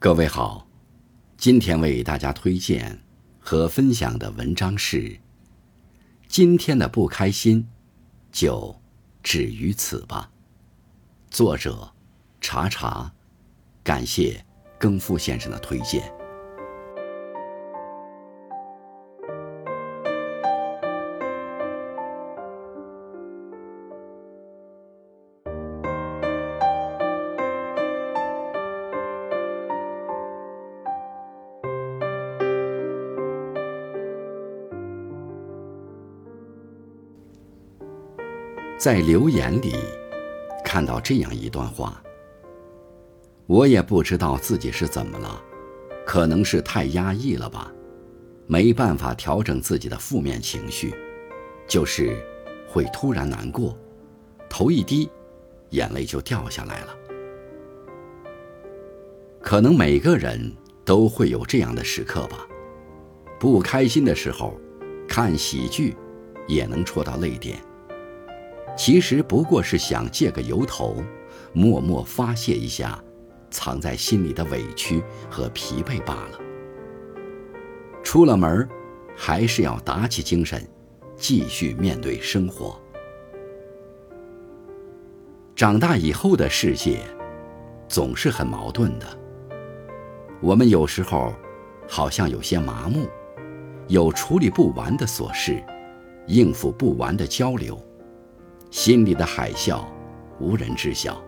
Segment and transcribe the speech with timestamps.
[0.00, 0.64] 各位好，
[1.36, 3.02] 今天为大家推荐
[3.40, 5.18] 和分享的文章是：
[6.28, 7.66] 今天的不开心，
[8.30, 8.80] 就
[9.24, 10.30] 止于此吧。
[11.30, 11.92] 作者：
[12.40, 13.12] 查查，
[13.82, 14.46] 感谢
[14.78, 16.17] 更夫先生的推荐。
[38.78, 39.74] 在留言里
[40.64, 42.00] 看到这样一段话，
[43.46, 45.42] 我也不知道自己是怎么了，
[46.06, 47.72] 可能是太压抑了吧，
[48.46, 50.94] 没办法调整自己的负面情绪，
[51.66, 52.24] 就是
[52.68, 53.76] 会突然难过，
[54.48, 55.10] 头一低，
[55.70, 56.96] 眼泪就掉下来了。
[59.42, 60.52] 可能每个人
[60.84, 62.46] 都会有这样的时刻吧，
[63.40, 64.56] 不开心的时候，
[65.08, 65.96] 看喜剧
[66.46, 67.58] 也能戳到泪点。
[68.78, 71.02] 其实不过是想借个由头，
[71.52, 72.96] 默默发泄一下
[73.50, 76.38] 藏在心里的委屈和疲惫罢了。
[78.04, 78.66] 出了门
[79.16, 80.64] 还是要打起精神，
[81.16, 82.80] 继续面对生活。
[85.56, 87.00] 长大以后的世界，
[87.88, 89.06] 总是很矛盾的。
[90.40, 91.34] 我们有时候
[91.88, 93.08] 好像有些麻木，
[93.88, 95.60] 有处理不完的琐事，
[96.28, 97.76] 应付不完的交流。
[98.70, 99.84] 心里的海啸，
[100.38, 101.22] 无人知晓，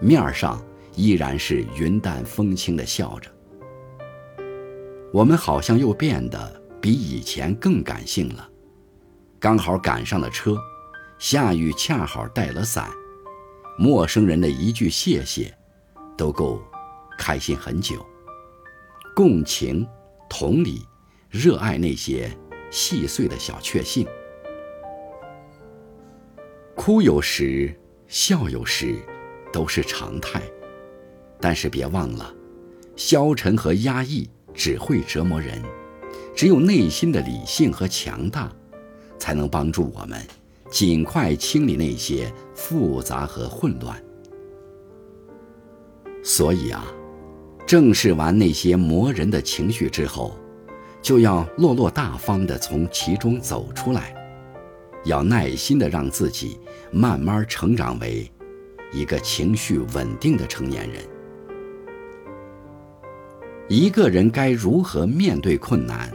[0.00, 0.62] 面儿上
[0.94, 3.30] 依然是云淡风轻的笑着。
[5.12, 8.48] 我们好像又变得比以前更感性了。
[9.38, 10.56] 刚好赶上了车，
[11.18, 12.90] 下雨恰好带了伞，
[13.78, 15.56] 陌生人的一句谢谢，
[16.16, 16.60] 都够
[17.16, 18.04] 开心很久。
[19.14, 19.86] 共情、
[20.28, 20.84] 同理、
[21.30, 22.30] 热爱那些
[22.70, 24.06] 细碎的小确幸。
[26.78, 27.74] 哭有时，
[28.06, 28.94] 笑有时，
[29.52, 30.40] 都是常态。
[31.40, 32.32] 但是别忘了，
[32.94, 35.60] 消沉和压抑只会折磨人。
[36.36, 38.52] 只有内心的理性和强大，
[39.18, 40.24] 才能帮助我们
[40.70, 44.00] 尽快清理那些复杂和混乱。
[46.22, 46.86] 所以啊，
[47.66, 50.38] 正视完那些磨人的情绪之后，
[51.02, 54.14] 就要落落大方地从其中走出来。
[55.08, 56.58] 要耐心地让自己
[56.92, 58.30] 慢慢成长为
[58.92, 61.02] 一个情绪稳定的成年人。
[63.68, 66.12] 一个人该如何面对困难，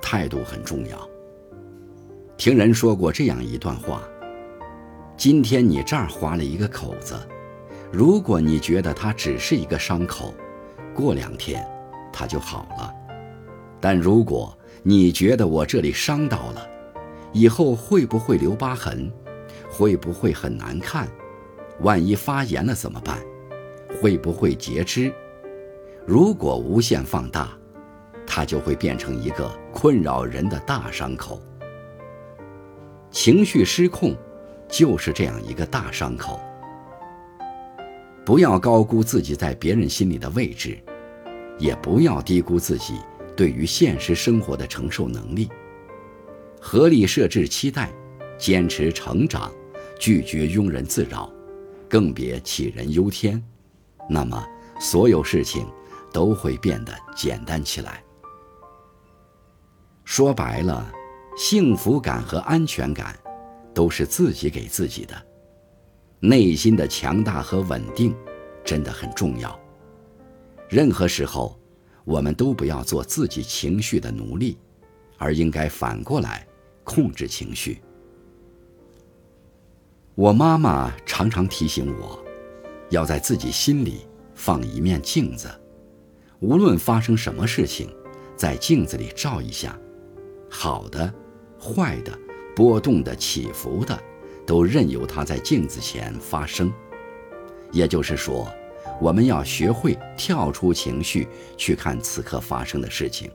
[0.00, 1.08] 态度很重要。
[2.38, 4.02] 听人说过这样一段话：
[5.14, 7.14] 今天你这儿划了一个口子，
[7.92, 10.34] 如果你觉得它只是一个伤口，
[10.94, 11.62] 过两天
[12.10, 12.90] 它就好了；
[13.78, 16.66] 但如果你觉得我这里伤到了，
[17.36, 19.12] 以后会不会留疤痕？
[19.70, 21.06] 会不会很难看？
[21.80, 23.18] 万一发炎了怎么办？
[24.00, 25.12] 会不会截肢？
[26.06, 27.50] 如果无限放大，
[28.26, 31.38] 它就会变成一个困扰人的大伤口。
[33.10, 34.16] 情绪失控，
[34.66, 36.40] 就是这样一个大伤口。
[38.24, 40.78] 不要高估自己在别人心里的位置，
[41.58, 42.94] 也不要低估自己
[43.36, 45.50] 对于现实生活的承受能力。
[46.68, 47.92] 合理设置期待，
[48.36, 49.52] 坚持成长，
[50.00, 51.32] 拒绝庸人自扰，
[51.88, 53.40] 更别杞人忧天。
[54.10, 54.44] 那么，
[54.80, 55.64] 所有事情
[56.12, 58.02] 都会变得简单起来。
[60.04, 60.92] 说白了，
[61.36, 63.16] 幸福感和安全感
[63.72, 65.14] 都是自己给自己的。
[66.18, 68.12] 内心的强大和稳定
[68.64, 69.56] 真的很重要。
[70.68, 71.56] 任何时候，
[72.04, 74.58] 我们都不要做自己情绪的奴隶，
[75.16, 76.44] 而应该反过来。
[76.86, 77.82] 控制情绪。
[80.14, 82.24] 我妈妈常常提醒我，
[82.88, 85.50] 要在自己心里放一面镜子，
[86.38, 87.94] 无论发生什么事情，
[88.36, 89.78] 在镜子里照一下，
[90.48, 91.12] 好的、
[91.60, 92.18] 坏的、
[92.54, 94.00] 波动的、起伏的，
[94.46, 96.72] 都任由它在镜子前发生。
[97.72, 98.48] 也就是说，
[99.02, 101.28] 我们要学会跳出情绪
[101.58, 103.28] 去看此刻发生的事情。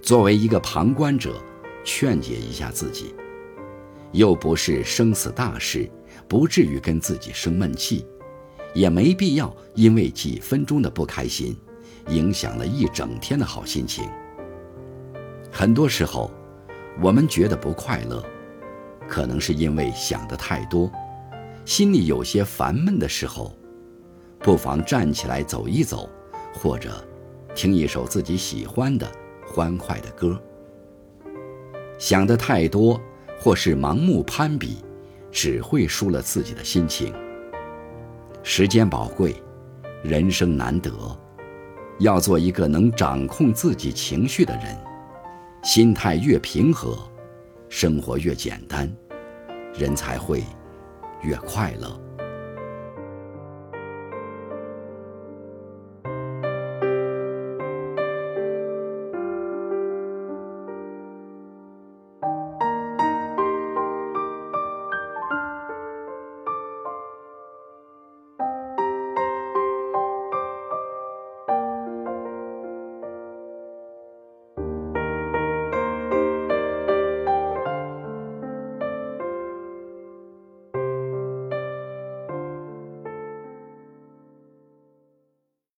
[0.00, 1.40] 作为一个旁观者。
[1.84, 3.14] 劝解一下自己，
[4.12, 5.90] 又不是生死大事，
[6.28, 8.06] 不至于跟自己生闷气，
[8.74, 11.56] 也没必要因为几分钟的不开心，
[12.08, 14.08] 影响了一整天的好心情。
[15.50, 16.30] 很多时候，
[17.02, 18.24] 我们觉得不快乐，
[19.08, 20.90] 可能是因为想的太多，
[21.64, 23.56] 心里有些烦闷的时候，
[24.38, 26.08] 不妨站起来走一走，
[26.54, 27.06] 或者
[27.54, 29.10] 听一首自己喜欢的
[29.46, 30.40] 欢快的歌。
[32.02, 33.00] 想的太多，
[33.38, 34.78] 或是盲目攀比，
[35.30, 37.14] 只会输了自己的心情。
[38.42, 39.40] 时间宝贵，
[40.02, 40.90] 人生难得，
[42.00, 44.76] 要做一个能掌控自己情绪的人。
[45.62, 46.98] 心态越平和，
[47.68, 48.92] 生活越简单，
[49.72, 50.42] 人才会
[51.22, 52.00] 越快乐。